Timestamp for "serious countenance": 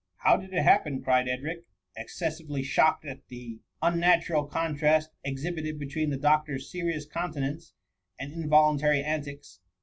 6.71-7.73